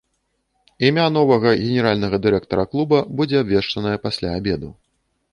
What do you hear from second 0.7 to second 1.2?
Імя